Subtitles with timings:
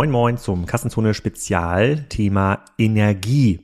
[0.00, 3.60] Moin Moin zum Kassenzone Spezial Thema Energie.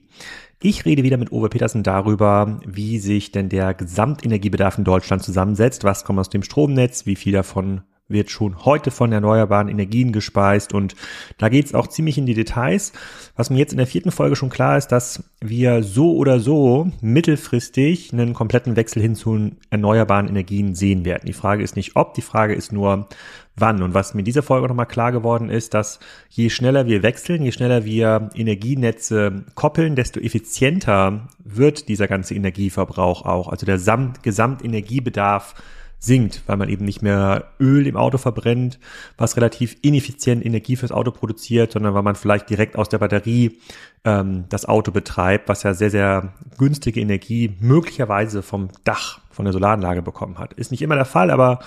[0.61, 5.83] Ich rede wieder mit Uwe Petersen darüber, wie sich denn der Gesamtenergiebedarf in Deutschland zusammensetzt,
[5.83, 10.72] was kommt aus dem Stromnetz, wie viel davon wird schon heute von erneuerbaren Energien gespeist
[10.72, 10.95] und
[11.39, 12.93] da geht es auch ziemlich in die Details.
[13.35, 16.91] Was mir jetzt in der vierten Folge schon klar ist, dass wir so oder so
[17.01, 21.27] mittelfristig einen kompletten Wechsel hin zu erneuerbaren Energien sehen werden.
[21.27, 23.09] Die Frage ist nicht ob, die Frage ist nur
[23.57, 23.83] wann.
[23.83, 27.43] Und was mir in dieser Folge nochmal klar geworden ist, dass je schneller wir wechseln,
[27.43, 33.49] je schneller wir Energienetze koppeln, desto effizienter wird dieser ganze Energieverbrauch auch.
[33.49, 33.79] Also der
[34.23, 35.55] Gesamtenergiebedarf
[35.99, 38.79] sinkt, weil man eben nicht mehr Öl im Auto verbrennt,
[39.17, 43.59] was relativ ineffizient Energie fürs Auto produziert, sondern weil man vielleicht direkt aus der Batterie
[44.05, 49.53] ähm, das Auto betreibt, was ja sehr, sehr günstige Energie möglicherweise vom Dach, von der
[49.53, 50.53] Solaranlage bekommen hat.
[50.55, 51.61] Ist nicht immer der Fall, aber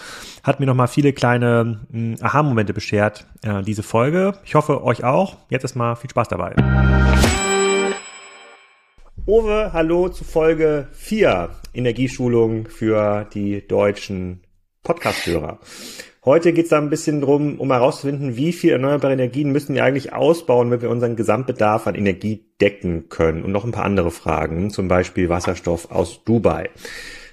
[0.44, 4.34] hat mir nochmal viele kleine hm, Aha-Momente beschert, äh, diese Folge.
[4.46, 5.38] Ich hoffe, euch auch.
[5.50, 6.56] Jetzt erstmal viel Spaß dabei.
[9.30, 14.42] Uwe, hallo zu Folge 4 Energieschulung für die deutschen
[14.82, 15.60] Podcast-Hörer.
[16.26, 19.84] Heute geht es da ein bisschen drum, um herauszufinden, wie viel erneuerbare Energien müssen wir
[19.84, 23.44] eigentlich ausbauen, wenn wir unseren Gesamtbedarf an Energie decken können.
[23.44, 26.72] Und noch ein paar andere Fragen, zum Beispiel Wasserstoff aus Dubai.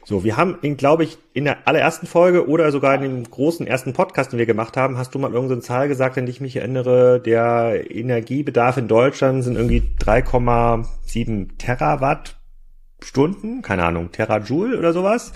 [0.08, 3.66] So, wir haben ihn, glaube ich, in der allerersten Folge oder sogar in dem großen
[3.66, 6.40] ersten Podcast, den wir gemacht haben, hast du mal irgendeine Zahl gesagt, an die ich
[6.40, 15.32] mich erinnere, der Energiebedarf in Deutschland sind irgendwie 3,7 Terawattstunden, keine Ahnung, Terajoule oder sowas.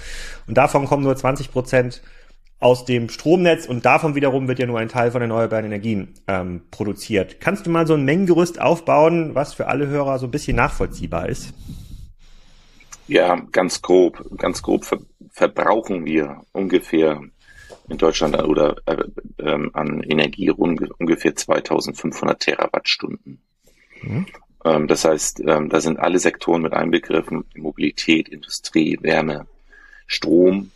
[0.46, 2.00] Und davon kommen nur 20 Prozent
[2.60, 6.62] aus dem Stromnetz und davon wiederum wird ja nur ein Teil von erneuerbaren Energien ähm,
[6.70, 7.40] produziert.
[7.40, 11.28] Kannst du mal so ein Mengengerüst aufbauen, was für alle Hörer so ein bisschen nachvollziehbar
[11.28, 11.54] ist?
[13.10, 15.00] Ja, ganz grob, ganz grob ver
[15.32, 17.22] verbrauchen wir ungefähr
[17.88, 19.02] in Deutschland oder äh,
[19.38, 23.40] äh, an Energie rund, ungefähr 2500 Terawattstunden.
[24.02, 24.26] Mhm.
[24.64, 29.46] Ähm, das heißt, ähm, da sind alle Sektoren mit einbegriffen, Mobilität, Industrie, Wärme,
[30.06, 30.70] Strom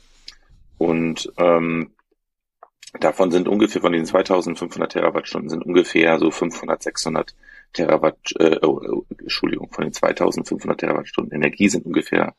[0.78, 1.90] und ähm,
[2.98, 7.34] davon sind ungefähr von den 2500 Terawattstunden sind ungefähr so 500, 600
[7.74, 12.34] Terawatt, äh, oh, oh, Entschuldigung, von den 2500 Terawattstunden Energie sind ungefähr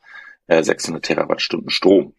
[0.48, 2.14] äh, 600 Terawattstunden Strom.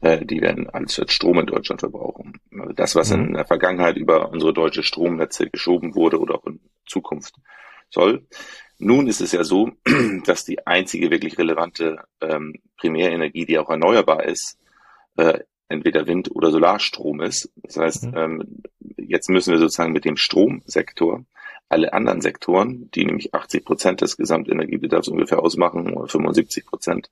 [0.00, 2.40] Äh, die werden als Strom in Deutschland verbrauchen.
[2.58, 3.26] Also das, was mhm.
[3.26, 7.34] in der Vergangenheit über unsere deutsche Stromnetze geschoben wurde oder auch in Zukunft
[7.90, 8.26] soll.
[8.78, 9.72] Nun ist es ja so,
[10.24, 14.58] dass die einzige wirklich relevante ähm, Primärenergie, die auch erneuerbar ist,
[15.16, 17.50] äh, entweder Wind- oder Solarstrom ist.
[17.56, 18.16] Das heißt, mhm.
[18.16, 18.62] ähm,
[18.96, 21.24] jetzt müssen wir sozusagen mit dem Stromsektor
[21.68, 27.10] alle anderen Sektoren, die nämlich 80 Prozent des Gesamtenergiebedarfs ungefähr ausmachen, oder 75 Prozent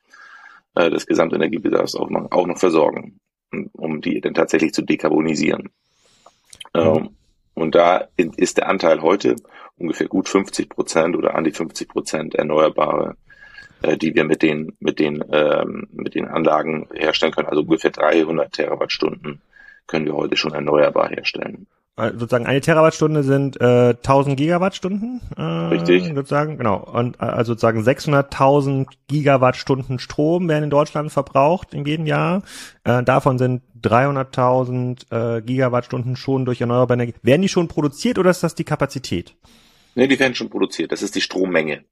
[0.74, 3.18] äh, des Gesamtenergiebedarfs ausmachen, auch noch versorgen,
[3.72, 5.70] um die dann tatsächlich zu dekarbonisieren.
[6.74, 7.10] Ähm,
[7.54, 9.36] und da ist der Anteil heute
[9.78, 13.16] ungefähr gut 50 Prozent oder an die 50 Prozent Erneuerbare,
[13.82, 17.48] äh, die wir mit den, mit den, ähm, mit den Anlagen herstellen können.
[17.48, 19.40] Also ungefähr 300 Terawattstunden
[19.86, 21.66] können wir heute schon erneuerbar herstellen.
[21.98, 25.22] Sozusagen eine Terawattstunde sind äh, 1000 Gigawattstunden.
[25.34, 26.12] Äh, Richtig.
[26.14, 26.76] Sozusagen, genau.
[26.76, 32.42] Und äh, also sozusagen 600.000 Gigawattstunden Strom werden in Deutschland verbraucht in jedem Jahr.
[32.84, 37.14] Äh, davon sind 300.000 äh, Gigawattstunden schon durch erneuerbare Energie.
[37.22, 39.34] Werden die schon produziert oder ist das die Kapazität?
[39.94, 40.92] Nee, die werden schon produziert.
[40.92, 41.84] Das ist die Strommenge.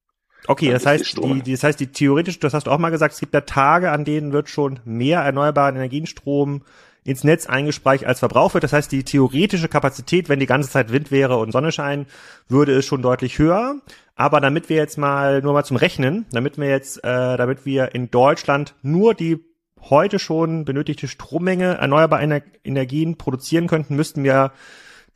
[0.47, 2.91] Okay, das, das heißt, die, die, das heißt, die theoretisch, das hast du auch mal
[2.91, 6.61] gesagt, es gibt ja Tage, an denen wird schon mehr erneuerbaren Energienstrom
[7.05, 8.65] ins Netz eingespeist als Verbrauch wird.
[8.65, 12.09] Das heißt, die theoretische Kapazität, wenn die ganze Zeit Wind wäre und Sonne scheint,
[12.49, 13.77] würde es schon deutlich höher.
[14.17, 17.95] Aber damit wir jetzt mal nur mal zum Rechnen, damit wir jetzt, äh, damit wir
[17.95, 19.45] in Deutschland nur die
[19.91, 24.53] heute schon benötigte Strommenge erneuerbarer Ener Energien produzieren könnten, müssten wir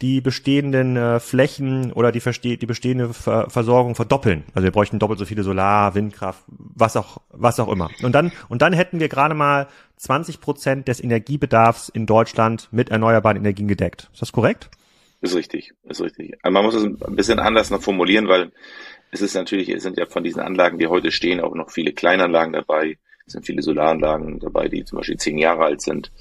[0.01, 4.45] die bestehenden äh, Flächen oder die, die bestehende Ver Versorgung verdoppeln.
[4.55, 7.91] Also wir bräuchten doppelt so viele Solar, Windkraft, was auch, was auch immer.
[8.03, 9.67] Und dann, und dann hätten wir gerade mal
[9.97, 14.09] 20 Prozent des Energiebedarfs in Deutschland mit erneuerbaren Energien gedeckt.
[14.13, 14.71] Ist das korrekt?
[15.21, 16.39] Ist richtig, ist richtig.
[16.45, 18.53] Man muss es ein bisschen anders noch formulieren, weil
[19.11, 21.93] es ist natürlich, es sind ja von diesen Anlagen, die heute stehen, auch noch viele
[21.93, 22.99] Kleinanlagen dabei.
[23.27, 26.13] Es sind viele Solaranlagen dabei, die zum Beispiel zehn Jahre alt sind.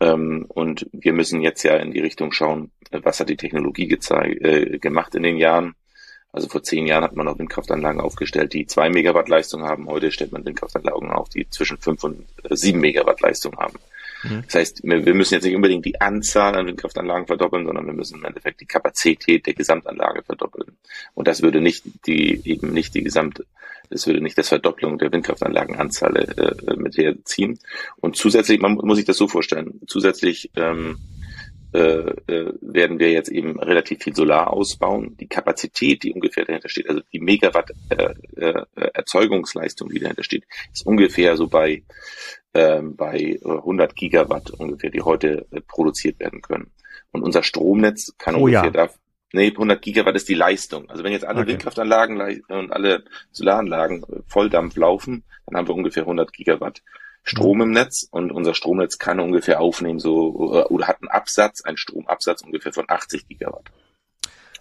[0.00, 4.78] Ähm, und wir müssen jetzt ja in die Richtung schauen, was hat die Technologie äh,
[4.78, 5.74] gemacht in den Jahren.
[6.32, 9.86] Also vor zehn Jahren hat man noch Windkraftanlagen aufgestellt, die zwei Megawatt Leistung haben.
[9.86, 13.78] Heute stellt man Windkraftanlagen auf, die zwischen fünf und sieben Megawatt Leistung haben.
[14.24, 14.42] Mhm.
[14.46, 18.18] Das heißt, wir müssen jetzt nicht unbedingt die Anzahl an Windkraftanlagen verdoppeln, sondern wir müssen
[18.18, 20.76] im Endeffekt die Kapazität der Gesamtanlage verdoppeln.
[21.14, 23.44] Und das würde nicht die, eben nicht die Gesamt,
[23.90, 27.58] das würde nicht das Verdopplung der Windkraftanlagenanzahl äh, mit herziehen.
[27.96, 30.96] Und zusätzlich, man muss sich das so vorstellen, zusätzlich ähm,
[31.74, 35.16] äh, äh, werden wir jetzt eben relativ viel Solar ausbauen.
[35.18, 40.44] Die Kapazität, die ungefähr dahinter steht, also die Megawatt äh, äh, Erzeugungsleistung, die dahinter steht,
[40.72, 41.82] ist ungefähr so bei
[42.54, 46.70] bei 100 Gigawatt ungefähr, die heute äh, produziert werden können.
[47.10, 48.70] Und unser Stromnetz kann oh, ungefähr ja.
[48.70, 48.90] da,
[49.32, 50.88] nee, 100 Gigawatt ist die Leistung.
[50.88, 51.50] Also wenn jetzt alle okay.
[51.50, 56.82] Windkraftanlagen und alle Solaranlagen äh, Volldampf laufen, dann haben wir ungefähr 100 Gigawatt.
[57.24, 61.62] Strom im Netz und unser Stromnetz kann ungefähr aufnehmen so äh, oder hat einen Absatz,
[61.62, 63.70] einen Stromabsatz ungefähr von 80 Gigawatt.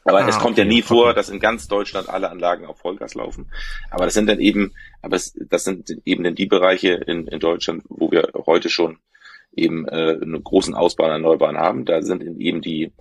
[0.06, 0.88] Aber ah, es kommt okay, ja nie okay.
[0.88, 3.50] vor, dass in ganz Deutschland alle Anlagen auf Vollgas laufen.
[3.90, 7.40] Aber das sind dann eben, aber es, das sind eben dann die Bereiche in, in
[7.40, 8.98] Deutschland, wo wir heute schon
[9.56, 11.86] eben äh, einen großen Ausbau an Erneuerbaren haben.
[11.86, 12.92] Da sind eben die,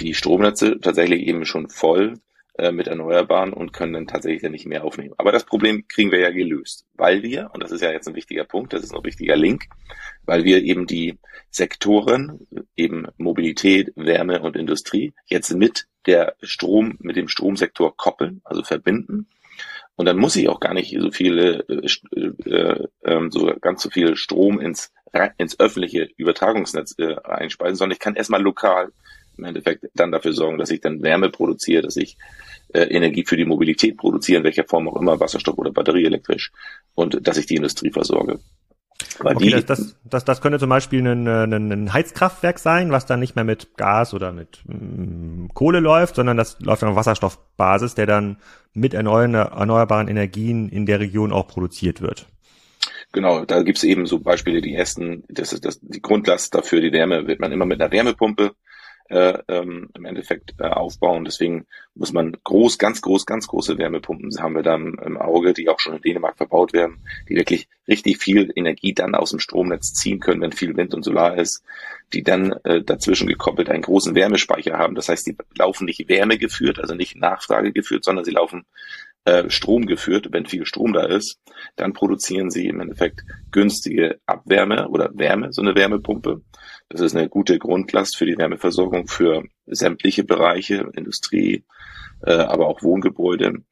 [0.00, 2.14] die Stromnetze tatsächlich eben schon voll
[2.58, 5.14] äh, mit Erneuerbaren und können dann tatsächlich dann nicht mehr aufnehmen.
[5.16, 8.16] Aber das Problem kriegen wir ja gelöst, weil wir, und das ist ja jetzt ein
[8.16, 9.66] wichtiger Punkt, das ist ein wichtiger Link,
[10.26, 11.18] weil wir eben die
[11.50, 18.64] Sektoren, eben Mobilität, Wärme und Industrie, jetzt mit der Strom, mit dem Stromsektor koppeln, also
[18.64, 19.28] verbinden.
[19.94, 21.86] Und dann muss ich auch gar nicht so viele, äh,
[22.44, 24.92] äh, äh, so ganz so viel Strom ins,
[25.36, 28.92] ins öffentliche Übertragungsnetz äh, einspeisen, sondern ich kann erstmal lokal
[29.38, 32.16] im Endeffekt dann dafür sorgen, dass ich dann Wärme produziere, dass ich
[32.72, 36.52] äh, Energie für die Mobilität produziere, in welcher Form auch immer, Wasserstoff oder batterieelektrisch,
[36.94, 38.40] und dass ich die Industrie versorge.
[39.20, 42.90] Weil okay, die, das, das, das, das könnte zum Beispiel ein, ein, ein Heizkraftwerk sein,
[42.90, 46.96] was dann nicht mehr mit Gas oder mit mm, Kohle läuft, sondern das läuft auf
[46.96, 48.38] Wasserstoffbasis, der dann
[48.74, 52.26] mit erneuerbaren Energien in der Region auch produziert wird.
[53.12, 56.92] Genau, da gibt's eben so Beispiele, die ersten, das ist das, die Grundlast dafür, die
[56.92, 58.52] Wärme wird man immer mit einer Wärmepumpe
[59.08, 61.24] äh, ähm, im Endeffekt äh, aufbauen.
[61.24, 65.68] Deswegen muss man groß, ganz groß, ganz große Wärmepumpen haben wir dann im Auge, die
[65.68, 69.94] auch schon in Dänemark verbaut werden, die wirklich richtig viel Energie dann aus dem Stromnetz
[69.94, 71.64] ziehen können, wenn viel Wind und Solar ist,
[72.12, 74.94] die dann äh, dazwischen gekoppelt einen großen Wärmespeicher haben.
[74.94, 78.66] Das heißt, die laufen nicht Wärme geführt, also nicht Nachfrage geführt, sondern sie laufen
[79.24, 81.38] äh, Strom geführt, wenn viel Strom da ist,
[81.76, 86.40] dann produzieren sie im Endeffekt günstige Abwärme oder Wärme, so eine Wärmepumpe.
[86.88, 91.64] Das ist eine gute Grundlast für die Wärmeversorgung für sämtliche Bereiche, Industrie,
[92.22, 93.62] äh, aber auch Wohngebäude.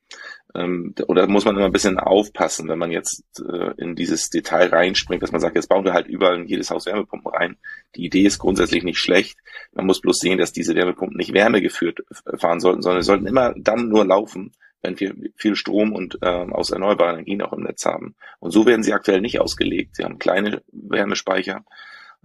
[0.54, 4.68] Ähm, oder muss man immer ein bisschen aufpassen, wenn man jetzt äh, in dieses Detail
[4.68, 7.56] reinspringt, dass man sagt, jetzt bauen wir halt überall in jedes Haus Wärmepumpen rein.
[7.94, 9.38] Die Idee ist grundsätzlich nicht schlecht.
[9.72, 12.00] Man muss bloß sehen, dass diese Wärmepumpen nicht Wärme geführt
[12.36, 14.52] fahren sollten, sondern sie sollten immer dann nur laufen,
[14.82, 18.14] wenn wir viel Strom und äh, aus erneuerbaren Energien auch im Netz haben.
[18.38, 19.96] Und so werden sie aktuell nicht ausgelegt.
[19.96, 21.64] Sie haben kleine Wärmespeicher.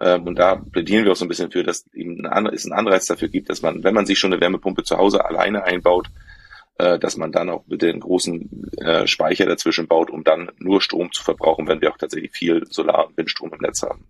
[0.01, 3.29] Ähm, und da plädieren wir auch so ein bisschen für, dass es einen Anreiz dafür
[3.29, 6.07] gibt, dass man, wenn man sich schon eine Wärmepumpe zu Hause alleine einbaut,
[6.79, 10.81] äh, dass man dann auch bitte einen großen äh, Speicher dazwischen baut, um dann nur
[10.81, 14.07] Strom zu verbrauchen, wenn wir auch tatsächlich viel Solar- und Windstrom im Netz haben.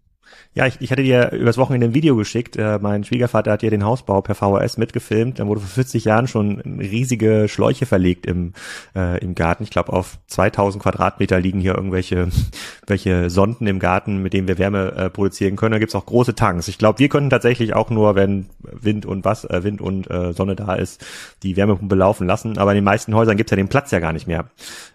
[0.54, 2.58] Ja, ich, ich hatte dir übers Wochenende ein Video geschickt.
[2.58, 5.40] Äh, mein Schwiegervater hat dir den Hausbau per VHS mitgefilmt.
[5.40, 8.54] Da wurde vor 40 Jahren schon riesige Schläuche verlegt im,
[8.94, 9.64] äh, im Garten.
[9.64, 12.28] Ich glaube, auf 2000 Quadratmeter liegen hier irgendwelche
[12.88, 15.72] welche Sonden im Garten, mit denen wir Wärme äh, produzieren können.
[15.72, 16.68] Da gibt's auch große Tanks.
[16.68, 20.34] Ich glaube, wir können tatsächlich auch nur, wenn Wind und was, äh, Wind und äh,
[20.34, 21.06] Sonne da ist,
[21.44, 22.58] die Wärmepumpe laufen lassen.
[22.58, 24.46] Aber in den meisten Häusern gibt's ja den Platz ja gar nicht mehr.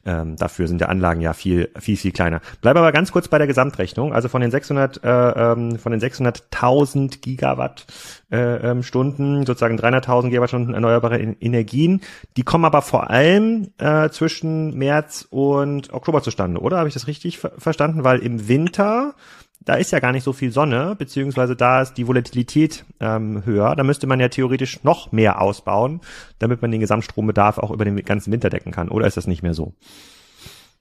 [0.04, 2.40] Ähm, dafür sind die Anlagen ja viel, viel, viel kleiner.
[2.60, 4.12] Bleib aber ganz kurz bei der Gesamtrechnung.
[4.12, 7.86] Also von den 600 äh, ähm, von den 600.000 Gigawatt
[8.30, 12.02] äh, ähm, sozusagen 300.000 Gigawattstunden erneuerbare Energien.
[12.36, 16.78] Die kommen aber vor allem äh, zwischen März und Oktober zustande, oder?
[16.78, 18.04] Habe ich das richtig ver verstanden?
[18.04, 19.14] Weil im Winter
[19.66, 23.74] da ist ja gar nicht so viel Sonne, beziehungsweise da ist die Volatilität ähm, höher.
[23.74, 26.00] Da müsste man ja theoretisch noch mehr ausbauen,
[26.38, 28.88] damit man den Gesamtstrombedarf auch über den ganzen Winter decken kann.
[28.88, 29.74] Oder ist das nicht mehr so?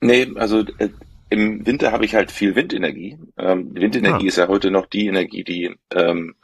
[0.02, 0.90] Nee, also äh,
[1.29, 3.17] im Winter habe ich halt viel Windenergie.
[3.38, 4.27] Ähm, Windenergie ah.
[4.27, 6.36] ist ja heute noch die Energie, die ähm,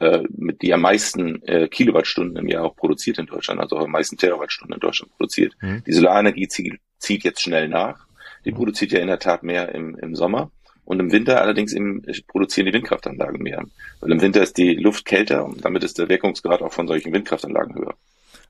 [0.00, 3.84] äh, mit die am meisten äh, Kilowattstunden im Jahr auch produziert in Deutschland, also auch
[3.84, 5.54] am meisten Terawattstunden in Deutschland produziert.
[5.60, 5.84] Mhm.
[5.86, 8.06] Die Solarenergie zieht, zieht jetzt schnell nach.
[8.44, 8.56] Die mhm.
[8.56, 10.50] produziert ja in der Tat mehr im, im Sommer.
[10.86, 13.62] Und im Winter allerdings im, produzieren die Windkraftanlagen mehr.
[14.00, 17.12] Weil im Winter ist die Luft kälter und damit ist der Wirkungsgrad auch von solchen
[17.12, 17.94] Windkraftanlagen höher.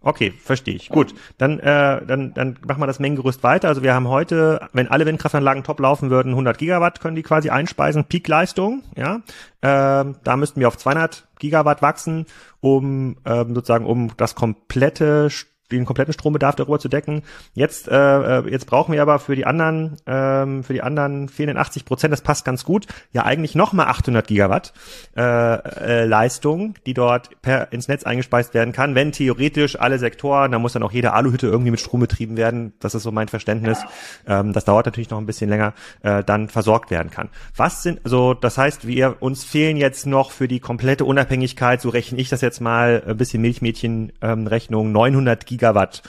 [0.02, 0.88] Okay, verstehe ich.
[0.88, 3.68] Gut, dann, äh, dann, dann machen wir das Mengengerüst weiter.
[3.68, 7.50] Also wir haben heute, wenn alle Windkraftanlagen top laufen würden, 100 Gigawatt können die quasi
[7.50, 8.82] einspeisen, Peakleistung.
[8.96, 9.20] Ja,
[9.62, 12.24] ähm, da müssten wir auf 200 Gigawatt wachsen,
[12.60, 15.28] um ähm, sozusagen um das komplette
[15.72, 17.22] den kompletten Strombedarf darüber zu decken.
[17.54, 21.58] Jetzt, äh, äh, jetzt brauchen wir aber für die anderen, ähm, für die anderen fehlenden
[21.58, 24.72] 80 Prozent, das passt ganz gut, ja eigentlich nochmal 800 Gigawatt
[25.16, 30.52] äh, äh, Leistung, die dort per ins Netz eingespeist werden kann, wenn theoretisch alle Sektoren,
[30.52, 33.28] da muss dann auch jede Aluhütte irgendwie mit Strom betrieben werden, das ist so mein
[33.28, 33.78] Verständnis,
[34.26, 37.28] ähm, das dauert natürlich noch ein bisschen länger, äh, dann versorgt werden kann.
[37.56, 41.88] Was sind, also das heißt, wir uns fehlen jetzt noch für die komplette Unabhängigkeit, so
[41.88, 46.02] rechne ich das jetzt mal, ein bisschen Milchmädchen-Rechnung, ähm, 900 Gigawatt Gigawatt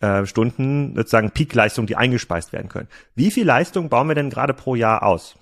[0.00, 2.88] äh, Stunden sozusagen Peakleistung, die eingespeist werden können.
[3.14, 5.36] Wie viel Leistung bauen wir denn gerade pro Jahr aus?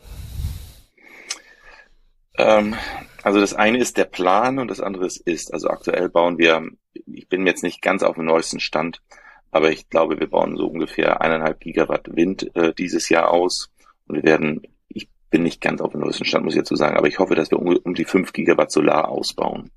[2.37, 2.75] Ähm,
[3.23, 5.53] also das eine ist der Plan und das andere ist.
[5.53, 9.01] Also aktuell bauen wir, ich bin jetzt nicht ganz auf dem neuesten Stand,
[9.51, 13.71] aber ich glaube, wir bauen so ungefähr eineinhalb Gigawatt Wind äh, dieses Jahr aus
[14.07, 16.97] und wir werden, ich bin nicht ganz auf dem neuesten Stand, muss ich dazu sagen,
[16.97, 19.71] aber ich hoffe, dass wir um, um die fünf Gigawatt Solar ausbauen.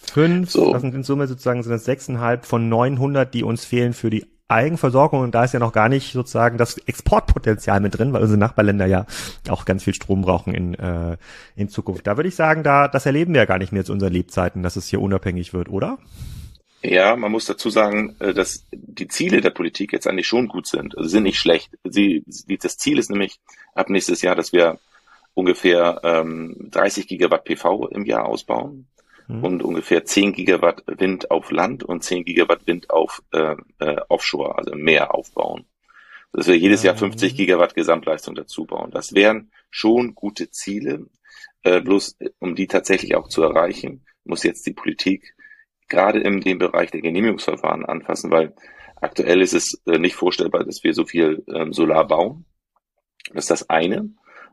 [0.00, 0.72] Fünf, so.
[0.72, 5.20] das sind in Summe sozusagen sind sechseinhalb von 900, die uns fehlen für die Eigenversorgung
[5.20, 8.86] und da ist ja noch gar nicht sozusagen das Exportpotenzial mit drin, weil unsere Nachbarländer
[8.86, 9.04] ja
[9.48, 11.18] auch ganz viel Strom brauchen in, äh,
[11.54, 12.06] in Zukunft.
[12.06, 14.62] Da würde ich sagen, da das erleben wir ja gar nicht mehr zu unseren Lebzeiten,
[14.62, 15.98] dass es hier unabhängig wird, oder?
[16.82, 20.66] Ja, man muss dazu sagen, äh, dass die Ziele der Politik jetzt eigentlich schon gut
[20.66, 20.96] sind.
[20.96, 21.76] Also sind nicht schlecht.
[21.84, 22.24] Sie,
[22.62, 23.40] das Ziel ist nämlich
[23.74, 24.78] ab nächstes Jahr, dass wir
[25.34, 28.86] ungefähr ähm, 30 Gigawatt PV im Jahr ausbauen
[29.28, 29.44] mhm.
[29.44, 34.58] und ungefähr 10 Gigawatt Wind auf Land und 10 Gigawatt Wind auf äh, äh, Offshore,
[34.58, 35.66] also im Meer aufbauen.
[36.32, 38.90] Dass wir jedes Jahr 50 Gigawatt Gesamtleistung dazu bauen.
[38.90, 41.06] Das wären schon gute Ziele.
[41.62, 45.34] Äh, bloß um die tatsächlich auch zu erreichen, muss jetzt die Politik
[45.88, 48.54] gerade in dem Bereich der Genehmigungsverfahren anfassen, weil
[49.00, 52.44] aktuell ist es äh, nicht vorstellbar, dass wir so viel ähm, Solar bauen.
[53.32, 54.10] Das ist das eine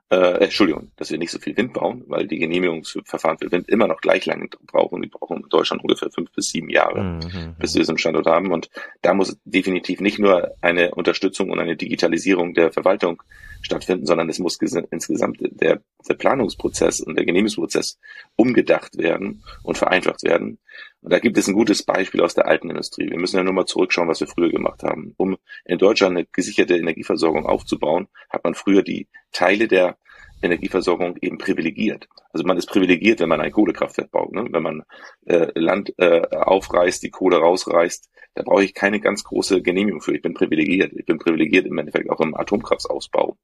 [0.09, 3.87] äh, Entschuldigung, dass wir nicht so viel Wind bauen, weil die Genehmigungsverfahren für Wind immer
[3.87, 5.01] noch gleich lange brauchen.
[5.01, 7.17] Die brauchen in Deutschland ungefähr fünf bis sieben Jahre, mhm.
[7.17, 8.51] mhm bis wir so einen Standort haben.
[8.51, 8.69] Und
[9.01, 13.23] da muss definitiv nicht nur eine Unterstützung und eine Digitalisierung der Verwaltung
[13.65, 17.99] stattfinden, sondern es muss insgesamt der, der Planungsprozess und der Genehmigungsprozess
[18.35, 20.59] umgedacht werden und vereinfacht werden.
[21.01, 23.09] Und da gibt es ein gutes Beispiel aus der alten Industrie.
[23.09, 25.13] Wir müssen ja nur mal zurückschauen, was wir früher gemacht haben.
[25.17, 29.97] Um in Deutschland eine gesicherte Energieversorgung aufzubauen, hat man früher die Teile der
[30.45, 32.07] Energieversorgung eben privilegiert.
[32.31, 34.31] Also man ist privilegiert, wenn man ein Kohlekraftwerk baut.
[34.33, 34.47] Ne?
[34.49, 34.83] Wenn man
[35.25, 40.13] äh, Land äh, aufreißt, die Kohle rausreißt, da brauche ich keine ganz große Genehmigung für.
[40.13, 40.93] Ich bin privilegiert.
[40.93, 43.37] Ich bin privilegiert im Endeffekt auch im Atomkraftausbau.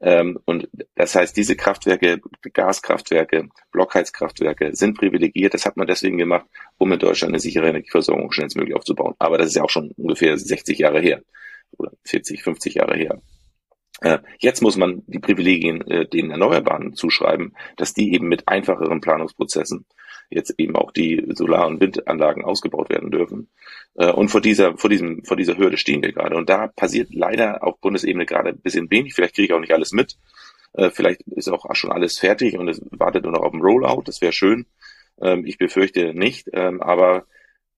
[0.00, 2.20] Ähm, und das heißt, diese Kraftwerke,
[2.52, 5.54] Gaskraftwerke, Blockheizkraftwerke sind privilegiert.
[5.54, 9.14] Das hat man deswegen gemacht, um in Deutschland eine sichere Energieversorgung schnellstmöglich aufzubauen.
[9.18, 11.22] Aber das ist ja auch schon ungefähr 60 Jahre her
[11.78, 13.20] oder 40, 50 Jahre her.
[14.00, 19.00] Äh, jetzt muss man die Privilegien äh, den Erneuerbaren zuschreiben, dass die eben mit einfacheren
[19.00, 19.86] Planungsprozessen
[20.28, 23.48] jetzt eben auch die Solar- und Windanlagen ausgebaut werden dürfen.
[23.94, 26.36] Äh, und vor dieser, vor diesem, vor dieser Hürde stehen wir gerade.
[26.36, 29.14] Und da passiert leider auf Bundesebene gerade ein bisschen wenig.
[29.14, 30.16] Vielleicht kriege ich auch nicht alles mit.
[30.92, 34.02] Vielleicht ist auch schon alles fertig und es wartet nur noch auf den Rollout.
[34.04, 34.66] Das wäre schön.
[35.22, 36.50] Ähm, ich befürchte nicht.
[36.52, 37.24] Ähm, aber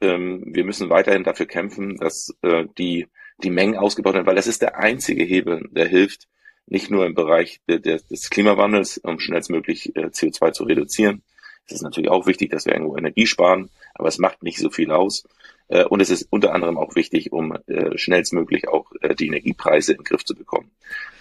[0.01, 2.35] ähm, wir müssen weiterhin dafür kämpfen, dass
[2.77, 3.07] die
[3.43, 6.29] die Mengen ausgebaut werden, weil das ist der einzige Hebel, der hilft,
[6.67, 11.23] nicht nur im Bereich de, de, des Klimawandels, um schnellstmöglich äh, CO2 zu reduzieren.
[11.67, 14.71] Es ist natürlich auch wichtig, dass wir irgendwo Energie sparen, aber es macht nicht so
[14.71, 15.25] viel aus.
[15.69, 19.93] Äh, und es ist unter anderem auch wichtig, um äh, schnellstmöglich auch äh, die Energiepreise
[19.93, 20.71] in den Griff zu bekommen.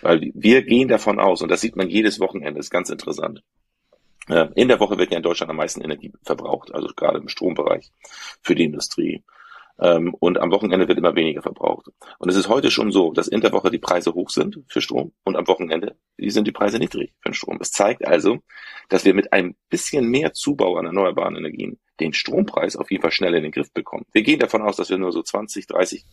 [0.01, 3.43] Weil wir gehen davon aus, und das sieht man jedes Wochenende, ist ganz interessant.
[4.29, 7.29] Äh, in der Woche wird ja in Deutschland am meisten Energie verbraucht, also gerade im
[7.29, 7.91] Strombereich
[8.41, 9.23] für die Industrie.
[9.79, 11.87] Ähm, und am Wochenende wird immer weniger verbraucht.
[12.19, 14.81] Und es ist heute schon so, dass in der Woche die Preise hoch sind für
[14.81, 17.59] Strom und am Wochenende sind die Preise niedrig für den Strom.
[17.59, 18.39] Das zeigt also,
[18.89, 23.11] dass wir mit ein bisschen mehr Zubau an erneuerbaren Energien den Strompreis auf jeden Fall
[23.11, 24.05] schnell in den Griff bekommen.
[24.11, 26.05] Wir gehen davon aus, dass wir nur so 20, 30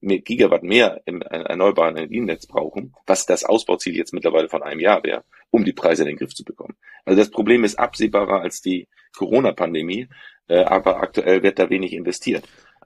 [0.00, 5.24] Gigawatt mehr im erneuerbaren Energienetz brauchen, was das Ausbauziel jetzt mittlerweile von einem Jahr wäre,
[5.50, 6.76] um die Preise in den Griff zu bekommen.
[7.04, 10.08] Also das Problem ist absehbarer als die Corona-Pandemie,
[10.48, 12.44] äh, aber aktuell wird da wenig investiert.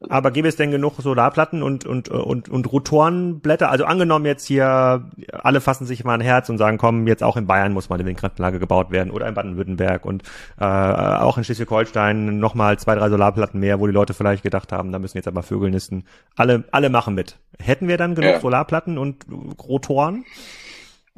[0.09, 3.71] Aber gäbe es denn genug Solarplatten und, und, und, und Rotorenblätter?
[3.71, 7.37] Also angenommen jetzt hier, alle fassen sich mal ein Herz und sagen, komm, jetzt auch
[7.37, 10.23] in Bayern muss mal eine Windkraftanlage gebaut werden oder in Baden-Württemberg und
[10.61, 14.93] äh, auch in Schleswig-Holstein nochmal zwei, drei Solarplatten mehr, wo die Leute vielleicht gedacht haben,
[14.93, 16.05] da müssen jetzt aber Vögel nisten.
[16.37, 17.38] Alle, alle machen mit.
[17.59, 18.40] Hätten wir dann genug ja.
[18.40, 19.26] Solarplatten und
[19.61, 20.25] Rotoren?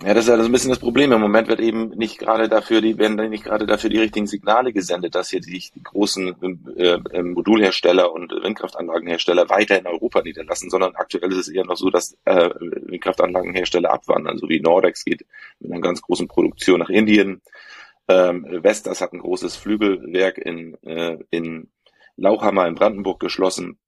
[0.03, 1.13] Ja, das ist ja halt ein bisschen das Problem.
[1.13, 4.73] Im Moment wird eben nicht gerade dafür, die werden nicht gerade dafür die richtigen Signale
[4.73, 6.37] gesendet, dass hier die, die großen
[6.77, 11.77] äh, äh, Modulhersteller und Windkraftanlagenhersteller weiter in Europa niederlassen, sondern aktuell ist es eher noch
[11.77, 15.27] so, dass äh, Windkraftanlagenhersteller abwandern, so wie Nordex geht
[15.59, 17.43] mit einer ganz großen Produktion nach Indien.
[18.09, 21.69] Ähm, Vestas hat ein großes Flügelwerk in, äh, in
[22.17, 23.79] Lauchhammer in Brandenburg geschlossen.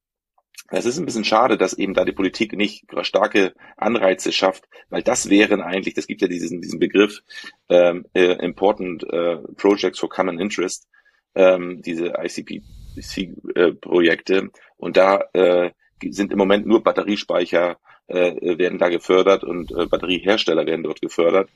[0.75, 5.03] Es ist ein bisschen schade, dass eben da die Politik nicht starke Anreize schafft, weil
[5.03, 7.21] das wären eigentlich, das gibt ja diesen, diesen Begriff
[7.69, 10.89] ähm, äh, Important äh, Projects for Common Interest,
[11.35, 14.35] ähm, diese ICPC-Projekte.
[14.35, 14.49] Äh,
[14.79, 15.73] und da äh,
[16.09, 17.77] sind im Moment nur Batteriespeicher
[18.07, 21.51] äh, werden da gefördert und äh, Batteriehersteller werden dort gefördert.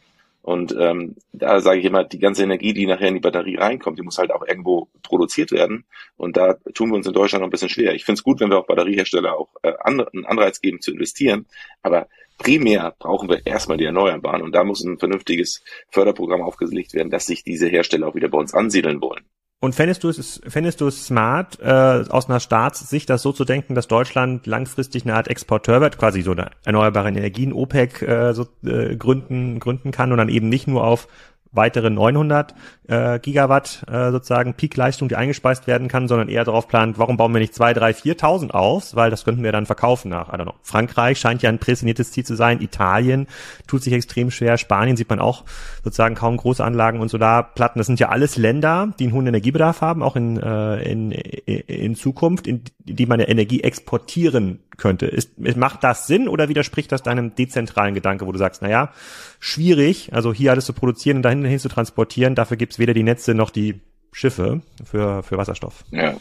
[0.47, 3.99] Und ähm, da sage ich immer, die ganze Energie, die nachher in die Batterie reinkommt,
[3.99, 5.87] die muss halt auch irgendwo produziert werden.
[6.17, 7.95] Und da tun wir uns in Deutschland noch ein bisschen schwer.
[7.95, 11.47] Ich finde es gut, wenn wir auch Batteriehersteller auch äh, einen Anreiz geben zu investieren.
[11.83, 12.07] Aber
[12.39, 14.43] primär brauchen wir erstmal die Erneuerbaren.
[14.43, 18.39] Und da muss ein vernünftiges Förderprogramm aufgelegt werden, dass sich diese Hersteller auch wieder bei
[18.39, 19.25] uns ansiedeln wollen.
[19.59, 23.47] Und fändest du es, fändest du es smart, äh, aus einer Staatssicht das so zu
[23.47, 28.33] denken, dass Deutschland langfristig eine Art Exporteur wird, quasi so eine erneuerbare Energien, OPEC äh,
[28.35, 31.09] so, äh, gründen, gründen kann und dann eben nicht nur auf
[31.57, 32.55] weitere 900
[32.89, 37.33] äh, Gigawatt äh, sozusagen Peakleistung, die eingespeist werden kann, sondern eher darauf plant, warum bauen
[37.33, 40.43] wir nicht 2, 3, 4.000 auf, weil das könnten wir dann verkaufen nach, I don't
[40.43, 40.55] know.
[40.63, 43.27] Frankreich scheint ja ein präsentiertes Ziel zu sein, Italien
[43.67, 45.45] tut sich extrem schwer, Spanien sieht man auch
[45.83, 47.79] sozusagen kaum große Anlagen und Solarplatten.
[47.79, 51.95] Das sind ja alles Länder, die einen hohen Energiebedarf haben, auch in, äh, in, in
[51.97, 55.07] Zukunft, in die man ja Energie exportieren könnte.
[55.07, 58.91] Ist, macht das Sinn oder widerspricht das deinem dezentralen Gedanke, wo du sagst, na ja,
[59.41, 63.03] schwierig, also hier alles zu produzieren und dahin hin zu transportieren, dafür gibt's weder die
[63.03, 63.81] Netze noch die
[64.13, 65.85] Schiffe für, für Wasserstoff.
[65.91, 66.17] Ja.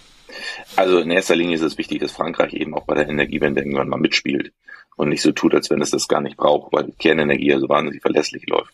[0.75, 3.87] Also in erster Linie ist es wichtig, dass Frankreich eben auch bei der Energiewende irgendwann
[3.87, 4.51] mal mitspielt
[4.97, 7.69] und nicht so tut, als wenn es das gar nicht braucht, weil Kernenergie ja so
[7.69, 8.73] wahnsinnig verlässlich läuft.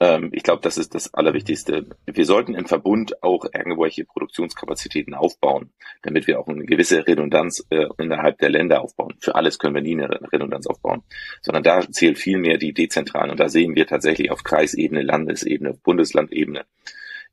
[0.00, 1.86] Ähm, ich glaube, das ist das Allerwichtigste.
[2.06, 5.70] Wir sollten im Verbund auch irgendwelche Produktionskapazitäten aufbauen,
[6.02, 9.14] damit wir auch eine gewisse Redundanz äh, innerhalb der Länder aufbauen.
[9.20, 11.02] Für alles können wir nie eine Redundanz aufbauen,
[11.42, 13.30] sondern da zählt viel mehr die dezentralen.
[13.30, 16.64] Und da sehen wir tatsächlich auf Kreisebene, Landesebene, Bundeslandebene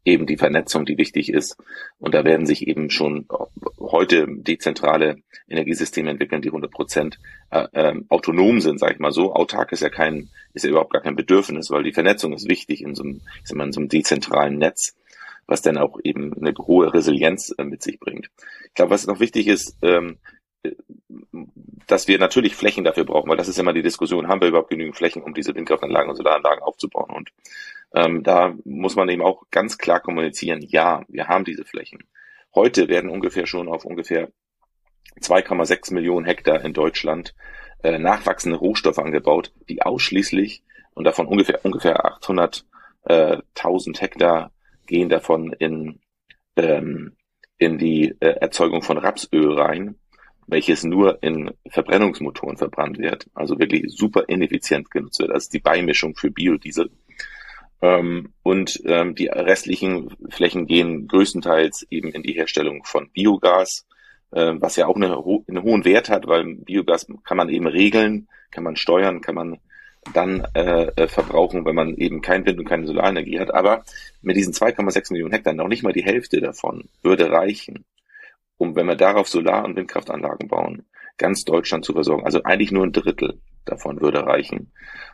[0.04, 1.58] eben die Vernetzung, die wichtig ist.
[2.00, 3.28] Und da werden sich eben schon
[3.80, 5.18] heute dezentrale
[5.48, 7.20] Energiesysteme entwickeln, die 100 Prozent
[7.52, 9.34] äh, äh, autonom sind, sage ich mal so.
[9.34, 12.82] Autark ist ja kein, ist ja überhaupt gar kein Bedürfnis, weil die Vernetzung ist wichtig
[12.82, 14.96] in so einem, ich sag mal, in so einem dezentralen Netz,
[15.46, 18.30] was dann auch eben eine hohe Resilienz äh, mit sich bringt.
[18.66, 20.18] Ich glaube, was noch wichtig ist, ähm,
[21.88, 24.70] dass wir natürlich Flächen dafür brauchen, weil das ist immer die Diskussion, haben wir überhaupt
[24.70, 27.10] genügend Flächen, um diese Windkraftanlagen und Solaranlagen aufzubauen?
[27.10, 27.32] Und
[27.94, 32.04] ähm, da muss man eben auch ganz klar kommunizieren, ja, wir haben diese Flächen.
[32.54, 34.30] Heute werden ungefähr schon auf ungefähr
[35.20, 37.34] 2,6 Millionen Hektar in Deutschland
[37.84, 40.64] äh, nachwachsende Rohstoffe angebaut, die ausschließlich
[40.94, 42.64] und davon ungefähr ungefähr 800.000
[43.06, 44.52] äh, Hektar
[44.86, 46.00] gehen davon in
[46.56, 47.16] ähm,
[47.58, 49.96] in die äh, Erzeugung von Rapsöl rein,
[50.48, 55.30] welches nur in Verbrennungsmotoren verbrannt wird, also wirklich super ineffizient genutzt wird.
[55.30, 56.90] Das ist die Beimischung für Biodiesel.
[57.82, 63.88] Ähm, und ähm, die restlichen Flächen gehen größtenteils eben in die Herstellung von Biogas,
[64.32, 68.28] äh, was ja auch eine, einen hohen Wert hat, weil Biogas kann man eben regeln,
[68.52, 69.58] kann man steuern, kann man
[70.14, 73.54] dann äh, äh verbrauchen, wenn man eben kein Wind und keine Solarenergie hat.
[73.54, 73.84] Aber
[74.22, 77.86] mit diesen 2,6 Millionen Hektar, noch nicht mal die Hälfte davon würde reichen,
[78.58, 80.86] um, wenn wir darauf Solar- und Windkraftanlagen bauen,
[81.18, 82.26] ganz Deutschland zu versorgen.
[82.26, 84.72] Also eigentlich nur ein Drittel davon würde reichen.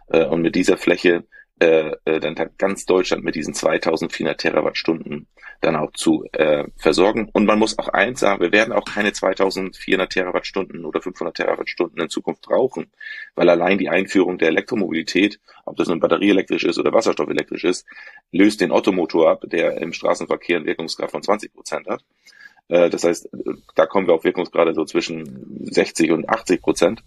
[0.08, 1.26] Äh, und mit dieser Fläche
[1.60, 5.28] äh, dann ganz Deutschland mit diesen 2400 Terawattstunden
[5.62, 7.30] dann auch zu äh, versorgen.
[7.34, 12.00] Und man muss auch eins sagen, wir werden auch keine 2400 Terawattstunden oder 500 Terawattstunden
[12.02, 12.92] in Zukunft brauchen,
[13.36, 17.86] weil allein die Einführung der Elektromobilität, ob das nun batterieelektrisch ist oder wasserstoffelektrisch ist,
[18.32, 22.04] löst den Ottomotor ab, der im Straßenverkehr einen Wirkungsgrad von 20 Prozent hat.
[22.68, 23.30] Äh, das heißt,
[23.76, 27.04] da kommen wir auf Wirkungsgrade so zwischen 60 und 80 Prozent.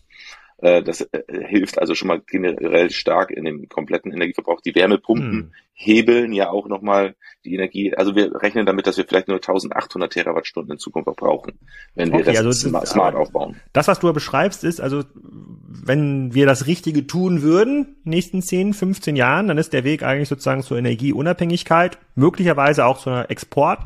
[0.62, 4.61] Äh, das äh, hilft also schon mal generell stark in dem kompletten Energieverbrauch.
[4.61, 5.53] Die Wärmepumpen hm.
[5.73, 7.94] hebeln ja auch nochmal die Energie.
[7.94, 11.59] Also wir rechnen damit, dass wir vielleicht nur 1800 Terawattstunden in Zukunft verbrauchen,
[11.94, 13.57] wenn wir okay, das also smart, smart aufbauen.
[13.73, 19.16] Das, was du beschreibst, ist also, wenn wir das Richtige tun würden, nächsten 10, 15
[19.16, 23.81] Jahren, dann ist der Weg eigentlich sozusagen zur Energieunabhängigkeit, möglicherweise auch zu einer Export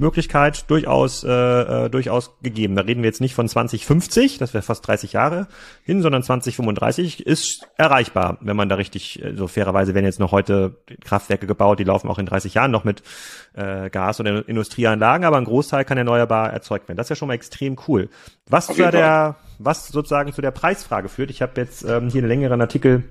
[0.00, 2.74] Möglichkeit durchaus, äh, äh, durchaus gegeben.
[2.74, 5.46] Da reden wir jetzt nicht von 2050, das wäre fast 30 Jahre
[5.84, 10.32] hin, sondern 2035 ist erreichbar, wenn man da richtig, äh, so fairerweise werden jetzt noch
[10.32, 13.02] heute Kraftwerke gebaut, die laufen auch in 30 Jahren noch mit
[13.54, 16.96] äh, Gas- oder Industrieanlagen, aber ein Großteil kann erneuerbar erzeugt werden.
[16.96, 18.08] Das ist ja schon mal extrem cool.
[18.48, 22.28] Was zu der, was sozusagen zu der Preisfrage führt, ich habe jetzt ähm, hier einen
[22.28, 23.04] längeren Artikel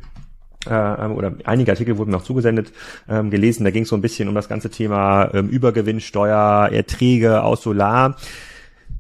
[0.67, 2.73] äh, ähm, oder einige Artikel wurden noch zugesendet,
[3.07, 3.63] ähm, gelesen.
[3.63, 8.17] Da ging es so ein bisschen um das ganze Thema ähm, Übergewinnsteuer, Erträge aus Solar.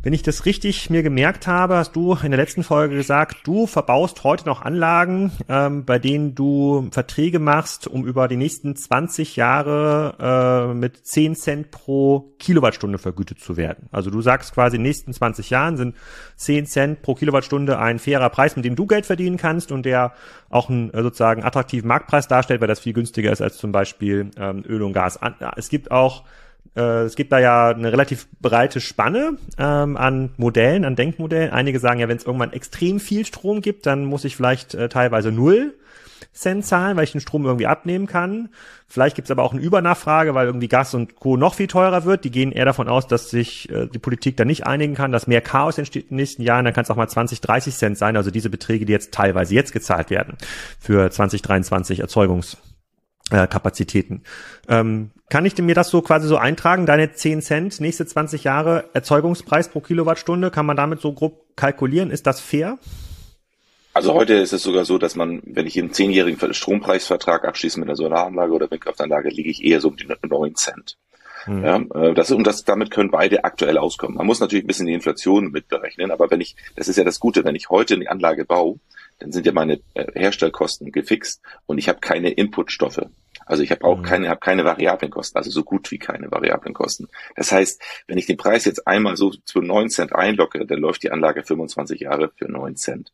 [0.01, 3.67] Wenn ich das richtig mir gemerkt habe, hast du in der letzten Folge gesagt, du
[3.67, 9.35] verbaust heute noch Anlagen, ähm, bei denen du Verträge machst, um über die nächsten 20
[9.35, 13.89] Jahre äh, mit 10 Cent pro Kilowattstunde vergütet zu werden.
[13.91, 15.97] Also du sagst quasi, in den nächsten 20 Jahren sind
[16.37, 20.13] 10 Cent pro Kilowattstunde ein fairer Preis, mit dem du Geld verdienen kannst und der
[20.49, 24.31] auch einen äh, sozusagen attraktiven Marktpreis darstellt, weil das viel günstiger ist als zum Beispiel
[24.37, 25.19] ähm, Öl und Gas.
[25.57, 30.85] Es gibt auch äh, es gibt da ja eine relativ breite Spanne ähm, an Modellen,
[30.85, 31.51] an Denkmodellen.
[31.51, 34.89] Einige sagen ja, wenn es irgendwann extrem viel Strom gibt, dann muss ich vielleicht äh,
[34.89, 35.73] teilweise null
[36.33, 38.49] Cent zahlen, weil ich den Strom irgendwie abnehmen kann.
[38.87, 41.37] Vielleicht gibt es aber auch eine Übernachfrage, weil irgendwie Gas und Co.
[41.37, 42.23] noch viel teurer wird.
[42.23, 45.27] Die gehen eher davon aus, dass sich äh, die Politik da nicht einigen kann, dass
[45.27, 46.65] mehr Chaos entsteht in den nächsten Jahren.
[46.65, 48.15] Dann kann es auch mal 20, 30 Cent sein.
[48.15, 50.37] Also diese Beträge, die jetzt teilweise jetzt gezahlt werden
[50.79, 52.57] für 2023 Erzeugungs
[53.31, 54.23] äh, Kapazitäten.
[54.67, 56.85] Ähm, kann ich mir das so quasi so eintragen?
[56.85, 62.11] Deine 10 Cent, nächste 20 Jahre Erzeugungspreis pro Kilowattstunde, kann man damit so grob kalkulieren?
[62.11, 62.79] Ist das fair?
[63.93, 67.89] Also heute ist es sogar so, dass man, wenn ich einen zehnjährigen Strompreisvertrag abschließe mit
[67.89, 70.97] einer Solaranlage oder Windkraftanlage, liege ich eher so um die 9 Cent.
[71.47, 71.63] Mhm.
[71.63, 74.17] Ja, äh, das, und das, damit können beide aktuell auskommen.
[74.17, 77.19] Man muss natürlich ein bisschen die Inflation mitberechnen, aber wenn ich, das ist ja das
[77.19, 78.79] Gute, wenn ich heute eine Anlage baue,
[79.19, 83.05] dann sind ja meine äh, Herstellkosten gefixt und ich habe keine Inputstoffe.
[83.45, 84.03] Also ich habe auch mhm.
[84.03, 87.07] keine, habe keine variablen Kosten, also so gut wie keine variablen Kosten.
[87.35, 91.03] Das heißt, wenn ich den Preis jetzt einmal so zu 9 Cent einlocke, dann läuft
[91.03, 93.11] die Anlage 25 Jahre für 9 Cent.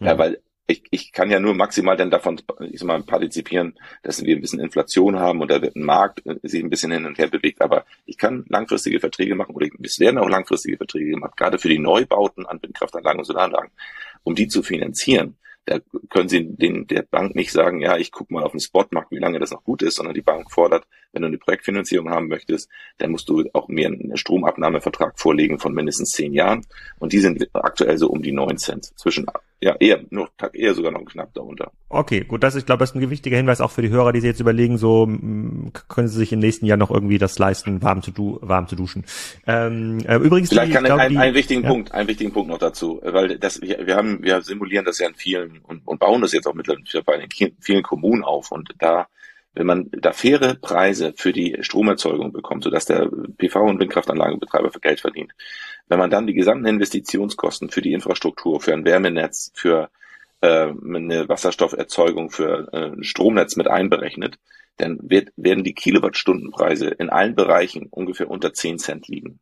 [0.00, 0.06] Mhm.
[0.06, 4.22] Ja, weil ich, ich kann ja nur maximal dann davon ich sag mal, partizipieren, dass
[4.22, 7.04] wir ein bisschen Inflation haben und da wird ein Markt äh, sich ein bisschen hin
[7.04, 7.60] und her bewegt.
[7.60, 11.68] Aber ich kann langfristige Verträge machen oder es werden auch langfristige Verträge gemacht, gerade für
[11.68, 13.70] die Neubauten an Windkraftanlagen und Solaranlagen,
[14.24, 15.36] um die zu finanzieren.
[15.66, 15.78] Da
[16.10, 19.18] können Sie den, der Bank nicht sagen, ja, ich gucke mal auf den Spotmarkt, wie
[19.18, 22.68] lange das noch gut ist, sondern die Bank fordert, wenn du eine Projektfinanzierung haben möchtest,
[22.98, 26.66] dann musst du auch mir einen Stromabnahmevertrag vorlegen von mindestens zehn Jahren.
[26.98, 28.92] Und die sind aktuell so um die neun Cent.
[28.98, 29.26] Zwischen,
[29.60, 31.72] ja, eher, noch, eher sogar noch knapp darunter.
[31.88, 34.12] Okay, gut, das ist, ich glaube, das ist ein wichtiger Hinweis auch für die Hörer,
[34.12, 37.82] die sich jetzt überlegen, so, können sie sich im nächsten Jahr noch irgendwie das leisten,
[37.82, 39.04] warm zu, du warm zu duschen.
[39.46, 40.50] Ähm, äh, übrigens.
[40.50, 41.68] Vielleicht die, kann ich glaub, einen, einen wichtigen ja.
[41.68, 45.08] Punkt, einen wichtigen Punkt noch dazu, weil das, wir, wir haben, wir simulieren das ja
[45.08, 49.06] in vielen und, und bauen das jetzt auch mittlerweile in vielen Kommunen auf und da
[49.54, 54.80] wenn man da faire Preise für die Stromerzeugung bekommt, sodass der PV- und Windkraftanlagenbetreiber für
[54.80, 55.32] Geld verdient,
[55.88, 59.90] wenn man dann die gesamten Investitionskosten für die Infrastruktur, für ein Wärmenetz, für
[60.40, 64.38] äh, eine Wasserstofferzeugung, für äh, ein Stromnetz mit einberechnet,
[64.76, 69.40] dann wird, werden die Kilowattstundenpreise in allen Bereichen ungefähr unter 10 Cent liegen.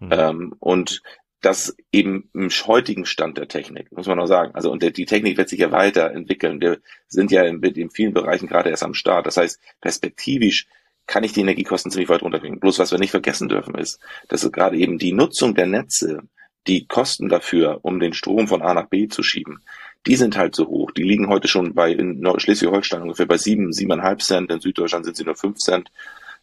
[0.00, 0.08] Mhm.
[0.10, 1.02] Ähm, und
[1.40, 4.54] das eben im heutigen Stand der Technik, muss man noch sagen.
[4.54, 6.60] Also und der, die Technik wird sich ja weiterentwickeln.
[6.60, 9.26] Wir sind ja in, in vielen Bereichen gerade erst am Start.
[9.26, 10.66] Das heißt, perspektivisch
[11.06, 12.60] kann ich die Energiekosten ziemlich weit runterbringen.
[12.60, 16.22] Bloß was wir nicht vergessen dürfen ist, dass gerade eben die Nutzung der Netze,
[16.66, 19.62] die Kosten dafür, um den Strom von A nach B zu schieben,
[20.06, 20.90] die sind halt so hoch.
[20.90, 24.50] Die liegen heute schon bei in Schleswig-Holstein ungefähr bei sieben, siebeneinhalb Cent.
[24.50, 25.90] In Süddeutschland sind sie nur fünf Cent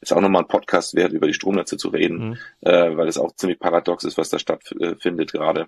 [0.03, 2.37] ist auch nochmal ein Podcast wert, über die Stromnetze zu reden, mhm.
[2.61, 5.67] äh, weil es auch ziemlich paradox ist, was da stattfindet gerade.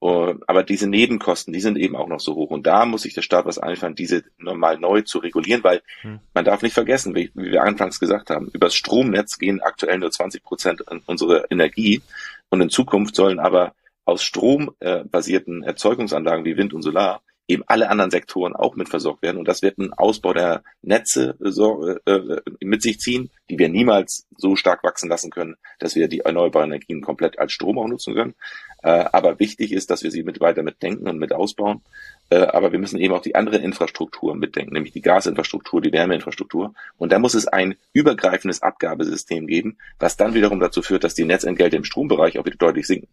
[0.00, 2.50] Aber diese Nebenkosten, die sind eben auch noch so hoch.
[2.50, 6.20] Und da muss sich der Staat was einfallen, diese normal neu zu regulieren, weil mhm.
[6.34, 10.10] man darf nicht vergessen, wie, wie, wir anfangs gesagt haben, übers Stromnetz gehen aktuell nur
[10.10, 12.02] 20 Prozent an unsere Energie.
[12.50, 17.88] Und in Zukunft sollen aber aus Strom äh, Erzeugungsanlagen wie Wind und Solar eben alle
[17.90, 19.38] anderen Sektoren auch mit versorgt werden.
[19.38, 23.68] Und das wird einen Ausbau der Netze so, äh, äh, mit sich ziehen, die wir
[23.68, 27.86] niemals so stark wachsen lassen können, dass wir die erneuerbaren Energien komplett als Strom auch
[27.86, 28.34] nutzen können.
[28.82, 31.82] Äh, aber wichtig ist, dass wir sie mit weiter mitdenken und mit ausbauen.
[32.30, 36.74] Äh, aber wir müssen eben auch die andere Infrastruktur mitdenken, nämlich die Gasinfrastruktur, die Wärmeinfrastruktur.
[36.98, 41.24] Und da muss es ein übergreifendes Abgabesystem geben, was dann wiederum dazu führt, dass die
[41.24, 43.08] Netzentgelte im Strombereich auch wieder deutlich sinken.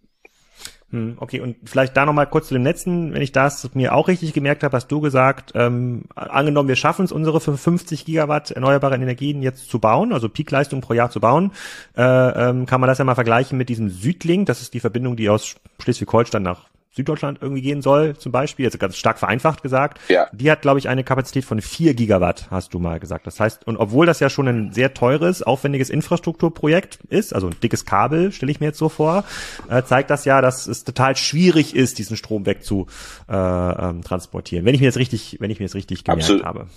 [0.93, 4.07] Hm, okay, und vielleicht da nochmal kurz zu dem letzten, wenn ich das mir auch
[4.07, 9.01] richtig gemerkt habe, hast du gesagt, ähm, angenommen, wir schaffen es, unsere 50 Gigawatt erneuerbaren
[9.01, 11.51] Energien jetzt zu bauen, also Peakleistung pro Jahr zu bauen,
[11.97, 15.15] äh, ähm, kann man das ja mal vergleichen mit diesem Südlink, das ist die Verbindung,
[15.15, 19.99] die aus Schleswig-Holstein nach Süddeutschland irgendwie gehen soll, zum Beispiel, also ganz stark vereinfacht gesagt,
[20.09, 20.27] ja.
[20.31, 23.25] die hat, glaube ich, eine Kapazität von vier Gigawatt, hast du mal gesagt.
[23.25, 27.55] Das heißt, und obwohl das ja schon ein sehr teures, aufwendiges Infrastrukturprojekt ist, also ein
[27.63, 29.23] dickes Kabel, stelle ich mir jetzt so vor,
[29.69, 32.85] äh, zeigt das ja, dass es total schwierig ist, diesen Strom weg zu
[33.27, 34.65] äh, ähm, transportieren.
[34.65, 36.45] Wenn ich mir jetzt richtig, wenn ich mir jetzt richtig gemerkt Absolut.
[36.45, 36.67] habe.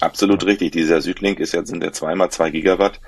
[0.00, 0.48] Absolut ja.
[0.50, 0.72] richtig.
[0.72, 3.00] Dieser Südlink ist jetzt sind der zweimal zwei Gigawatt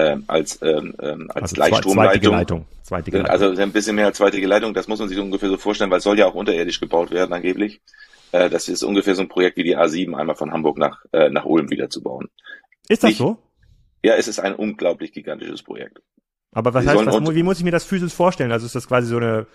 [0.00, 2.32] ähm, als, ähm, ähm als also Gleichstromleitung.
[2.32, 2.66] Leitung.
[2.82, 3.30] Zweite Leitung.
[3.30, 5.98] Also ein bisschen mehr als zweite Leitung, das muss man sich ungefähr so vorstellen, weil
[5.98, 7.80] es soll ja auch unterirdisch gebaut werden angeblich.
[8.32, 11.30] Äh, das ist ungefähr so ein Projekt wie die A7 einmal von Hamburg nach, äh,
[11.30, 12.28] nach Ulm wieder zu bauen.
[12.88, 13.38] Ist das ich, so?
[14.02, 16.00] Ja, es ist ein unglaublich gigantisches Projekt.
[16.52, 18.50] Aber was Sie heißt, was, wie muss ich mir das physisch vorstellen?
[18.50, 19.46] Also ist das quasi so eine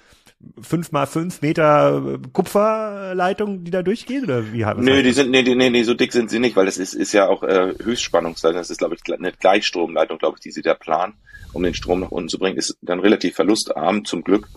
[0.62, 4.24] fünf mal fünf Meter Kupferleitung, die da durchgeht?
[4.24, 6.65] Oder wie was Nö, die sind, nee, nee, nee, so dick sind sie nicht, weil
[6.65, 8.60] das ist, ist ja auch äh, Höchstspannungsleitung.
[8.60, 11.13] Das ist, glaube ich, eine Gleichstromleitung, glaube ich, die sie da planen,
[11.54, 12.58] um den Strom nach unten zu bringen.
[12.58, 14.48] Ist dann relativ verlustarm zum Glück.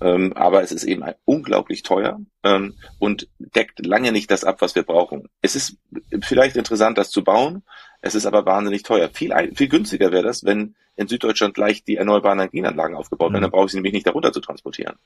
[0.00, 4.76] Ähm, aber es ist eben unglaublich teuer ähm, und deckt lange nicht das ab, was
[4.76, 5.28] wir brauchen.
[5.42, 5.76] Es ist
[6.22, 7.64] vielleicht interessant, das zu bauen.
[8.00, 9.08] Es ist aber wahnsinnig teuer.
[9.12, 13.40] Viel, viel günstiger wäre das, wenn in Süddeutschland gleich die erneuerbaren Energienanlagen aufgebaut werden.
[13.40, 13.42] Mhm.
[13.42, 14.96] Dann brauche ich sie nämlich nicht darunter zu transportieren.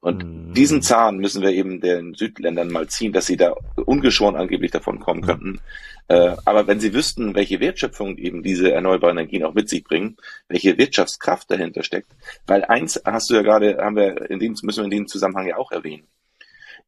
[0.00, 0.54] Und Mhm.
[0.54, 5.00] diesen Zahn müssen wir eben den Südländern mal ziehen, dass sie da ungeschoren angeblich davon
[5.00, 5.60] kommen könnten.
[6.08, 10.16] Äh, aber wenn sie wüssten, welche Wertschöpfung eben diese erneuerbaren Energien auch mit sich bringen,
[10.48, 12.10] welche Wirtschaftskraft dahinter steckt,
[12.46, 15.46] weil eins hast du ja gerade, haben wir in dem, müssen wir in dem Zusammenhang
[15.46, 16.06] ja auch erwähnen.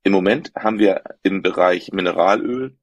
[0.05, 2.75] Im Moment haben wir im Bereich Mineralöl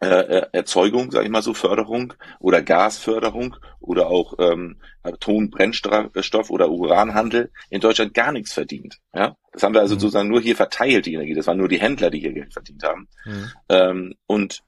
[0.00, 6.70] äh, äh, Erzeugung, sage ich mal so, Förderung oder Gasförderung oder auch ähm, Atombrennstoff oder
[6.70, 8.98] Uranhandel in Deutschland gar nichts verdient.
[9.14, 10.00] Ja, das haben wir also Mhm.
[10.00, 11.34] sozusagen nur hier verteilt die Energie.
[11.34, 13.08] Das waren nur die Händler, die hier Geld verdient haben.
[13.24, 13.50] Mhm.
[13.68, 14.62] Ähm, und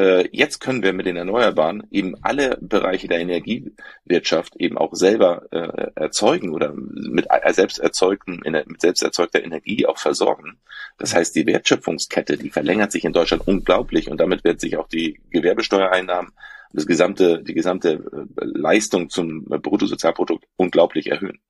[0.00, 5.42] äh, jetzt können wir mit den Erneuerbaren eben alle Bereiche der Energiewirtschaft eben auch selber
[5.50, 10.58] äh, erzeugen oder mit äh, selbst erzeugten, mit selbst erzeugter Energie auch versorgen.
[10.96, 14.88] Das heißt, die Wertschöpfungskette, die verlängert sich in Deutschland unglaublich und damit wird sich auch
[14.88, 16.32] die Gewerbesteuereinnahmen,
[16.72, 21.40] das gesamte, die gesamte äh, Leistung zum Bruttosozialprodukt unglaublich erhöhen.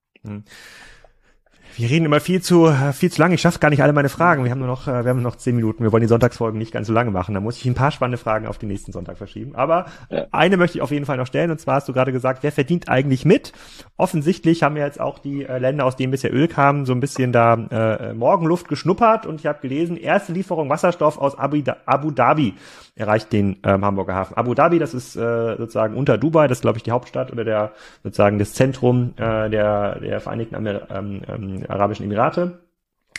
[1.77, 3.35] Wir reden immer viel zu äh, viel zu lange.
[3.35, 4.43] Ich schaffe gar nicht alle meine Fragen.
[4.43, 5.83] Wir haben nur noch äh, wir haben noch zehn Minuten.
[5.83, 7.33] Wir wollen die Sonntagsfolgen nicht ganz so lange machen.
[7.33, 9.55] Da muss ich ein paar spannende Fragen auf den nächsten Sonntag verschieben.
[9.55, 10.25] Aber Ja.
[10.31, 11.49] eine möchte ich auf jeden Fall noch stellen.
[11.51, 13.53] Und zwar hast du gerade gesagt, wer verdient eigentlich mit?
[13.97, 16.99] Offensichtlich haben ja jetzt auch die äh, Länder, aus denen bisher Öl kam, so ein
[16.99, 19.25] bisschen da äh, Morgenluft geschnuppert.
[19.25, 22.55] Und ich habe gelesen, erste Lieferung Wasserstoff aus Abu, Abu Dhabi
[22.95, 24.35] erreicht den ähm, Hamburger Hafen.
[24.37, 27.43] Abu Dhabi, das ist äh, sozusagen unter Dubai, das ist glaube ich die Hauptstadt oder
[27.45, 27.71] der
[28.03, 32.61] sozusagen das Zentrum äh, der der Vereinigten Amer ähm, ähm, Arabischen Emirate.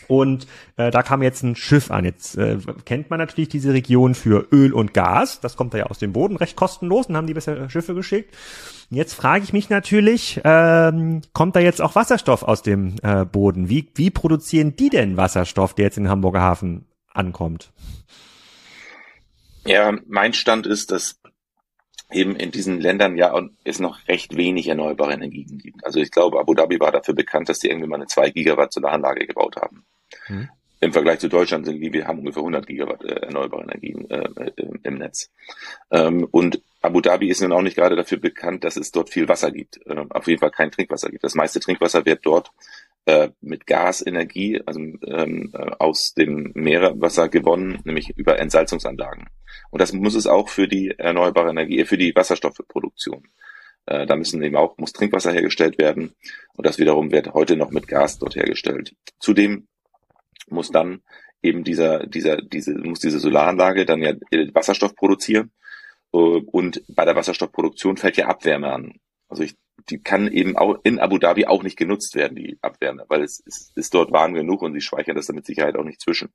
[0.09, 2.05] Und äh, da kam jetzt ein Schiff an.
[2.05, 5.41] Jetzt äh, kennt man natürlich diese Region für Öl und Gas.
[5.41, 8.35] Das kommt da ja aus dem Boden recht kostenlos und haben die bisher Schiffe geschickt.
[8.91, 13.69] Jetzt frage ich mich natürlich, ähm, kommt da jetzt auch Wasserstoff aus dem äh, Boden?
[13.69, 17.73] Wie, wie produzieren die denn Wasserstoff, der jetzt in Hamburger Hafen ankommt?
[19.65, 21.22] Ja, mein Stand ist, dass
[22.12, 25.85] eben in diesen Ländern ja es noch recht wenig erneuerbare Energien gibt.
[25.85, 28.72] Also ich glaube, Abu Dhabi war dafür bekannt, dass die irgendwie mal eine 2 Gigawatt
[28.72, 29.85] Solaranlage gebaut haben.
[30.27, 30.48] Hm.
[30.81, 34.29] Im Vergleich zu Deutschland sind wir, wir haben ungefähr 100 Gigawatt äh, erneuerbare Energien äh,
[34.35, 35.31] äh, im Netz.
[35.92, 39.29] Ähm, und Abu Dhabi ist nun auch nicht gerade dafür bekannt, dass es dort viel
[39.29, 39.79] Wasser gibt.
[39.87, 41.22] Äh, auf jeden Fall kein Trinkwasser gibt.
[41.22, 42.51] Das meiste Trinkwasser wird dort
[43.07, 49.29] äh, mit Gasenergie, also ähm, äh, aus dem Meerwasser gewonnen, nämlich über Entsalzungsanlagen.
[49.71, 53.27] Und das muss es auch für die erneuerbare Energie, äh, für die Wasserstoffproduktion.
[53.87, 56.15] Äh, da müssen eben auch, muss Trinkwasser hergestellt werden.
[56.55, 58.95] Und das wiederum wird heute noch mit Gas dort hergestellt.
[59.19, 59.67] Zudem
[60.49, 61.03] muss dann
[61.43, 64.15] eben dieser, dieser, diese, muss diese Solaranlage dann ja
[64.53, 65.51] Wasserstoff produzieren.
[66.11, 68.93] Und bei der Wasserstoffproduktion fällt ja Abwärme an.
[69.29, 69.57] Also ich,
[69.88, 73.40] die kann eben auch in Abu Dhabi auch nicht genutzt werden, die Abwärme, weil es
[73.40, 76.33] ist, ist dort warm genug und sie speichern das dann mit Sicherheit auch nicht zwischen.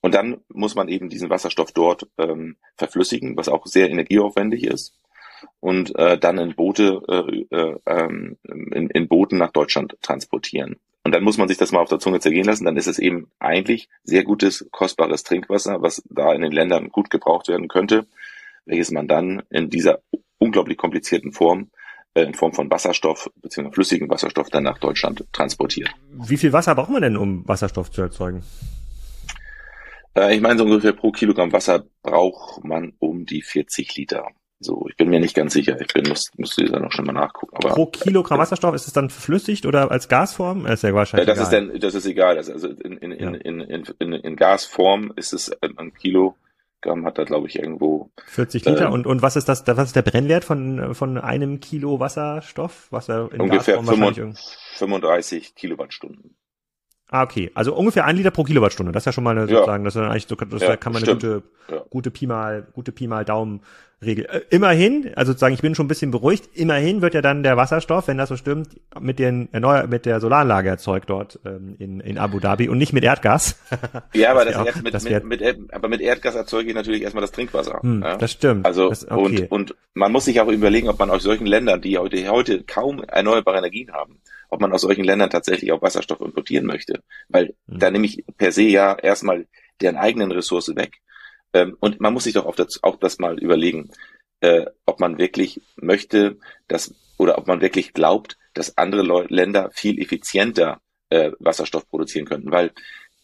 [0.00, 4.98] Und dann muss man eben diesen Wasserstoff dort ähm, verflüssigen, was auch sehr energieaufwendig ist.
[5.60, 10.76] Und äh, dann in Boote, äh, äh, ähm, in, in Booten nach Deutschland transportieren.
[11.04, 12.64] Und dann muss man sich das mal auf der Zunge zergehen lassen.
[12.64, 17.10] Dann ist es eben eigentlich sehr gutes, kostbares Trinkwasser, was da in den Ländern gut
[17.10, 18.06] gebraucht werden könnte,
[18.64, 20.00] welches man dann in dieser
[20.38, 21.70] unglaublich komplizierten Form,
[22.24, 23.70] in Form von Wasserstoff bzw.
[23.72, 25.90] flüssigen Wasserstoff dann nach Deutschland transportiert.
[26.12, 28.42] Wie viel Wasser braucht man denn, um Wasserstoff zu erzeugen?
[30.16, 34.28] Äh, ich meine, so ungefähr pro Kilogramm Wasser braucht man um die 40 Liter.
[34.58, 35.78] So, ich bin mir nicht ganz sicher.
[35.78, 37.56] Ich bin, muss, müsste da noch schon mal nachgucken.
[37.56, 40.64] Aber Pro Kilogramm Wasserstoff ist es dann verflüssigt oder als Gasform?
[40.64, 41.68] Das ist ja äh, wahrscheinlich das ist egal.
[41.68, 42.36] dann, das ist egal.
[42.36, 45.92] Das, also in, in, in, in, in, in, in Gasform ist es ein, ein
[46.82, 49.88] Kilogramm hat da glaube ich irgendwo 40 Liter ähm, und, und was ist das, was
[49.88, 52.88] ist der Brennwert von, von einem Kilo Wasserstoff?
[52.90, 54.38] Was er in ungefähr Gasform wahrscheinlich irgend-
[54.76, 56.36] 35 Kilowattstunden.
[57.08, 57.50] Ah, okay.
[57.54, 58.90] Also ungefähr ein Liter pro Kilowattstunde.
[58.92, 59.58] Das ist ja schon mal eine, Ja.
[59.58, 61.22] sozusagen, das ist ja eigentlich so, das Ja, kann man eine stimmt.
[61.68, 61.82] gute, Ja.
[61.88, 64.26] gute Pi mal, gute Pi mal Daumen-Regel.
[64.26, 66.48] Äh, immerhin, also sozusagen, ich bin schon ein bisschen beruhigt.
[66.54, 70.18] Immerhin wird ja dann der Wasserstoff, wenn das so stimmt, mit den erneuer, mit der
[70.20, 73.56] Solaranlage erzeugt dort ähm, in, in Abu Dhabi und nicht mit Erdgas.
[74.12, 77.02] Ja, aber Das das auch- mit, das mit, mit, aber mit Erdgas erzeuge ich natürlich
[77.02, 77.78] erstmal das Trinkwasser.
[77.82, 78.00] Hm?
[78.18, 78.66] Das stimmt.
[78.66, 79.46] Also das, okay.
[79.48, 82.64] und, und man muss sich auch überlegen, ob man aus solchen Ländern, die heute, heute
[82.64, 87.02] kaum erneuerbare Energien haben, ob man aus solchen Ländern tatsächlich auch Wasserstoff importieren möchte.
[87.28, 87.78] Weil Mhm.
[87.78, 89.46] da nehme ich per se ja erstmal
[89.80, 90.98] deren eigenen Ressource weg.
[91.52, 93.90] Ähm, und man muss sich doch auch das, auch das mal überlegen,
[94.40, 99.70] äh, ob man wirklich möchte, dass oder ob man wirklich glaubt, dass andere Leu Länder
[99.72, 100.80] viel effizienter
[101.10, 102.72] äh, Wasserstoff produzieren könnten, weil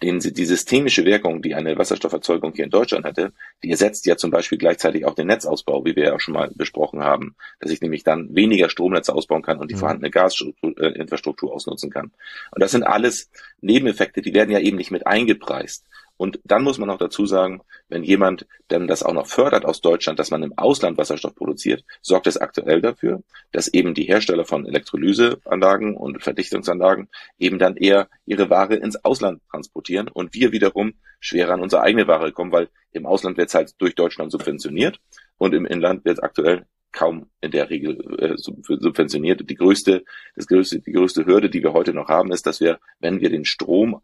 [0.03, 4.31] den, die systemische Wirkung, die eine Wasserstofferzeugung hier in Deutschland hätte, die ersetzt ja zum
[4.31, 7.81] Beispiel gleichzeitig auch den Netzausbau, wie wir ja auch schon mal besprochen haben, dass ich
[7.81, 9.81] nämlich dann weniger Stromnetze ausbauen kann und die mhm.
[9.81, 12.11] vorhandene Gasinfrastruktur ausnutzen kann.
[12.51, 15.87] Und das sind alles Nebeneffekte, die werden ja eben nicht mit eingepreist.
[16.17, 19.81] Und dann muss man auch dazu sagen, wenn jemand dann das auch noch fördert aus
[19.81, 24.45] Deutschland, dass man im Ausland Wasserstoff produziert, sorgt es aktuell dafür, dass eben die Hersteller
[24.45, 30.95] von Elektrolyseanlagen und Verdichtungsanlagen eben dann eher ihre Ware ins Ausland transportieren und wir wiederum
[31.19, 35.01] schwerer an unsere eigene Ware kommen, weil im Ausland wird es halt durch Deutschland subventioniert
[35.39, 39.49] und im Inland wird es aktuell kaum in der Regel äh, subventioniert.
[39.49, 40.05] Die größte,
[40.37, 43.31] das größte, die größte Hürde, die wir heute noch haben, ist, dass wir, wenn wir
[43.31, 44.03] den Strom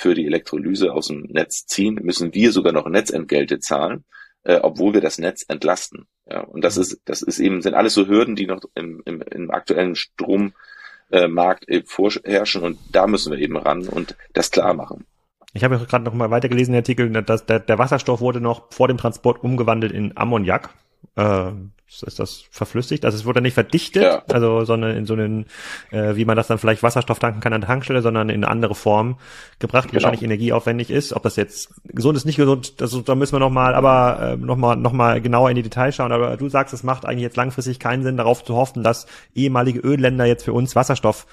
[0.00, 4.04] für die Elektrolyse aus dem Netz ziehen, müssen wir sogar noch Netzentgelte zahlen,
[4.44, 6.06] äh, obwohl wir das Netz entlasten.
[6.26, 6.82] Ja, und das mhm.
[6.82, 11.68] ist, das ist eben, sind alles so Hürden, die noch im, im, im aktuellen Strommarkt
[11.68, 15.04] äh, vorherrschen und da müssen wir eben ran und das klar machen.
[15.52, 18.88] Ich habe gerade noch mal weitergelesen, den Artikel, dass der, der Wasserstoff wurde noch vor
[18.88, 20.70] dem Transport umgewandelt in Ammoniak.
[21.16, 21.52] Äh,
[22.02, 23.04] ist das verflüssigt.
[23.04, 24.22] Also es wurde nicht verdichtet, ja.
[24.28, 25.46] also sondern in so einen,
[25.90, 28.48] äh, wie man das dann vielleicht Wasserstoff tanken kann an der Tankstelle, sondern in eine
[28.48, 29.18] andere Form
[29.58, 30.02] gebracht, die genau.
[30.04, 31.12] wahrscheinlich energieaufwendig ist.
[31.12, 34.36] Ob das jetzt gesund ist, nicht gesund, das, da müssen wir noch mal, aber äh,
[34.36, 36.12] noch mal noch mal genauer in die Details schauen.
[36.12, 39.80] Aber du sagst, es macht eigentlich jetzt langfristig keinen Sinn, darauf zu hoffen, dass ehemalige
[39.80, 41.26] Ölländer jetzt für uns Wasserstoff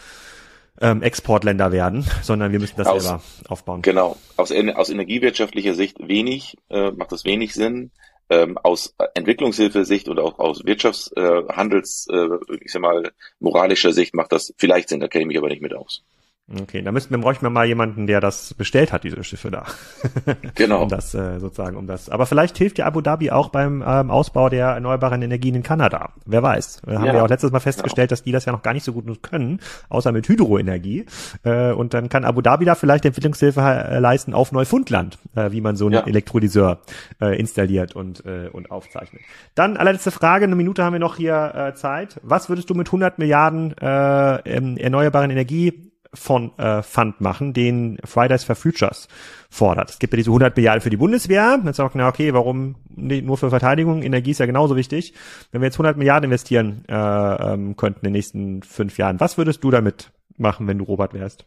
[0.81, 3.81] ähm, Exportländer werden, sondern wir müssen das aus, selber aufbauen.
[3.83, 4.17] Genau.
[4.37, 7.91] Aus, aus energiewirtschaftlicher Sicht wenig, äh, macht das wenig Sinn
[8.29, 14.31] ähm, aus Entwicklungshilfesicht und auch aus Wirtschaftshandels, äh, äh, ich sag mal, moralischer Sicht macht
[14.31, 16.03] das vielleicht Sinn, da kenne ich mich aber nicht mit aus.
[16.49, 19.65] Okay, da müssten wir bräuchten wir mal jemanden, der das bestellt hat, diese Schiffe da.
[20.55, 20.83] Genau.
[20.83, 22.09] um das äh, sozusagen, um das.
[22.09, 26.13] Aber vielleicht hilft ja Abu Dhabi auch beim ähm, Ausbau der erneuerbaren Energien in Kanada.
[26.25, 26.83] Wer weiß?
[26.87, 28.17] Äh, haben ja, wir auch letztes Mal festgestellt, genau.
[28.17, 31.05] dass die das ja noch gar nicht so gut können, außer mit Hydroenergie.
[31.43, 35.59] Äh, und dann kann Abu Dhabi da vielleicht Entwicklungshilfe äh, leisten auf Neufundland, äh, wie
[35.59, 36.07] man so einen ja.
[36.07, 36.79] Elektrolyseur
[37.19, 39.21] äh, installiert und äh, und aufzeichnet.
[39.53, 42.21] Dann allerletzte Frage, eine Minute haben wir noch hier äh, Zeit.
[42.23, 48.43] Was würdest du mit 100 Milliarden äh, erneuerbaren Energie von äh, Fund machen, den Fridays
[48.43, 49.07] for Futures
[49.49, 49.89] fordert.
[49.89, 51.59] Es gibt ja diese 100 Milliarden für die Bundeswehr.
[51.63, 54.03] Dann sagt na okay, warum nicht nur für Verteidigung?
[54.03, 55.13] Energie ist ja genauso wichtig.
[55.51, 59.37] Wenn wir jetzt 100 Milliarden investieren äh, ähm, könnten in den nächsten fünf Jahren, was
[59.37, 61.45] würdest du damit machen, wenn du Robert wärst?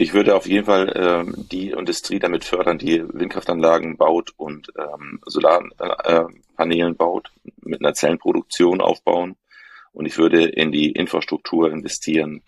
[0.00, 5.20] Ich würde auf jeden Fall ähm, die Industrie damit fördern, die Windkraftanlagen baut und ähm,
[5.26, 7.30] Solarpanelen äh, baut,
[7.60, 9.36] mit einer Zellenproduktion aufbauen.
[9.92, 12.42] Und ich würde in die Infrastruktur investieren,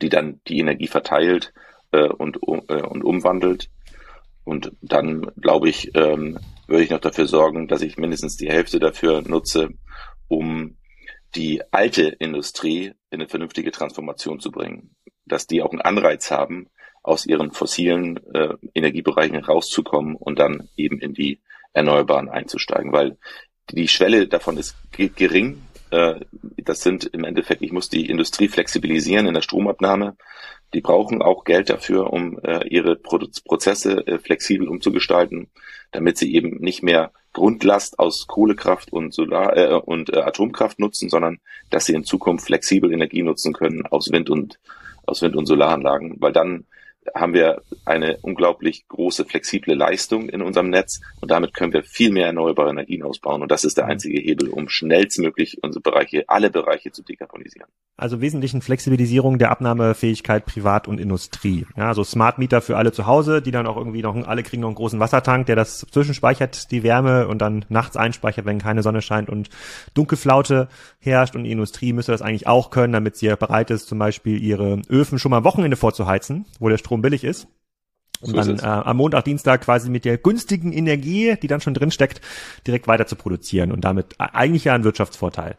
[0.00, 1.52] die dann die Energie verteilt
[1.92, 3.70] äh, und, äh, und umwandelt.
[4.44, 8.78] Und dann, glaube ich, ähm, würde ich noch dafür sorgen, dass ich mindestens die Hälfte
[8.78, 9.70] dafür nutze,
[10.28, 10.76] um
[11.34, 14.94] die alte Industrie in eine vernünftige Transformation zu bringen.
[15.24, 16.68] Dass die auch einen Anreiz haben,
[17.02, 21.40] aus ihren fossilen äh, Energiebereichen rauszukommen und dann eben in die
[21.74, 23.18] Erneuerbaren einzusteigen, weil
[23.70, 29.34] die Schwelle davon ist gering, das sind im Endeffekt, ich muss die Industrie flexibilisieren in
[29.34, 30.16] der Stromabnahme.
[30.72, 35.48] Die brauchen auch Geld dafür, um äh, ihre Prozesse äh, flexibel umzugestalten,
[35.92, 41.08] damit sie eben nicht mehr Grundlast aus Kohlekraft und Solar äh, und äh, Atomkraft nutzen,
[41.10, 41.38] sondern
[41.70, 44.58] dass sie in Zukunft flexibel Energie nutzen können aus Wind und
[45.06, 46.66] aus Wind- und Solaranlagen, weil dann
[47.14, 52.10] haben wir eine unglaublich große flexible Leistung in unserem Netz und damit können wir viel
[52.10, 53.90] mehr erneuerbare Energien ausbauen und das ist der mhm.
[53.90, 57.68] einzige Hebel, um schnellstmöglich unsere Bereiche, alle Bereiche zu dekarbonisieren.
[57.96, 61.64] Also wesentlichen Flexibilisierung der Abnahmefähigkeit Privat und Industrie.
[61.76, 64.62] Ja, also Smart Meter für alle zu Hause, die dann auch irgendwie noch, alle kriegen
[64.62, 68.82] noch einen großen Wassertank, der das zwischenspeichert, die Wärme und dann nachts einspeichert, wenn keine
[68.82, 69.48] Sonne scheint und
[69.94, 74.00] Dunkelflaute herrscht und die Industrie müsste das eigentlich auch können, damit sie bereit ist, zum
[74.00, 77.48] Beispiel ihre Öfen schon mal am Wochenende vorzuheizen, wo der Strom Strom billig ist.
[78.20, 81.74] Und so dann äh, am Montag, Dienstag quasi mit der günstigen Energie, die dann schon
[81.74, 82.22] drin steckt,
[82.66, 85.56] direkt weiter zu produzieren und damit eigentlich ja einen Wirtschaftsvorteil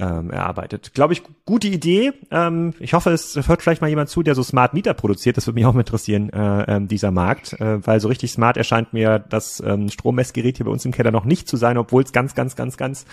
[0.00, 0.94] ähm, erarbeitet.
[0.94, 2.12] Glaube ich, gute Idee.
[2.32, 5.36] Ähm, ich hoffe, es hört vielleicht mal jemand zu, der so Smart Meter produziert.
[5.36, 8.56] Das würde mich auch mal interessieren, äh, äh, dieser Markt, äh, weil so richtig smart
[8.56, 12.02] erscheint mir das ähm, Strommessgerät hier bei uns im Keller noch nicht zu sein, obwohl
[12.02, 13.04] es ganz, ganz, ganz, ganz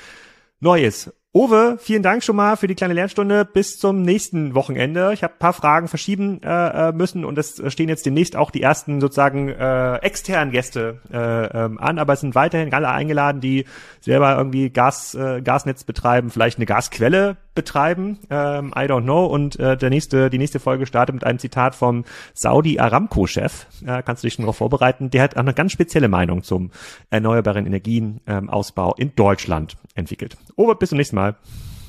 [0.61, 1.13] neu ist.
[1.35, 3.43] Uwe, vielen Dank schon mal für die kleine Lernstunde.
[3.43, 5.11] Bis zum nächsten Wochenende.
[5.11, 6.47] Ich habe paar Fragen verschieben äh,
[6.87, 11.65] äh, müssen und es stehen jetzt demnächst auch die ersten sozusagen äh, externen Gäste äh,
[11.65, 13.65] ähm, an, aber es sind weiterhin alle eingeladen, die
[13.99, 18.19] selber irgendwie Gas, äh, Gasnetz betreiben, vielleicht eine Gasquelle betreiben.
[18.29, 19.25] Ähm, I don't know.
[19.25, 23.65] Und äh, der nächste, die nächste Folge startet mit einem Zitat vom Saudi Aramco-Chef.
[23.85, 25.09] Äh, kannst du dich schon darauf vorbereiten?
[25.09, 26.71] Der hat auch eine ganz spezielle Meinung zum
[27.09, 30.37] erneuerbaren Energienausbau ähm, in Deutschland entwickelt.
[30.57, 31.35] Uwe, bis zum nächsten Mal.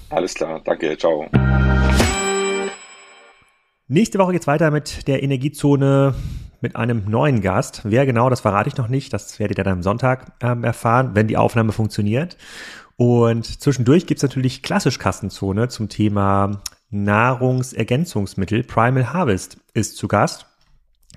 [0.09, 1.27] Alles klar, danke, ciao.
[3.89, 6.15] Nächste Woche geht's weiter mit der Energiezone
[6.61, 7.83] mit einem neuen Gast.
[7.85, 9.13] Wer genau, das verrate ich noch nicht.
[9.13, 12.37] Das werdet ihr dann am Sonntag ähm, erfahren, wenn die Aufnahme funktioniert.
[12.97, 18.65] Und zwischendurch gibt's natürlich klassisch Kassenzone zum Thema Nahrungsergänzungsmittel.
[18.65, 20.47] Primal Harvest ist zu Gast.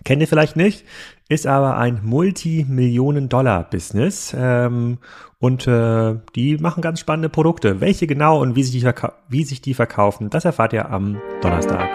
[0.03, 0.85] Kennt ihr vielleicht nicht,
[1.27, 4.99] ist aber ein Multimillionen-Dollar-Business ähm,
[5.39, 7.81] und äh, die machen ganz spannende Produkte.
[7.81, 8.89] Welche genau und wie sich, die
[9.27, 11.89] wie sich die verkaufen, das erfahrt ihr am Donnerstag.